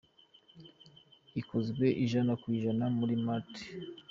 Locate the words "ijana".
2.03-2.33, 2.57-2.85